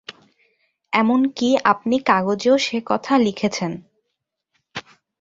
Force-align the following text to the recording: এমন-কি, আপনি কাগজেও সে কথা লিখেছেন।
এমন-কি, 0.93 1.49
আপনি 1.63 1.95
কাগজেও 1.99 2.55
সে 2.57 2.77
কথা 2.85 3.13
লিখেছেন। 3.17 3.71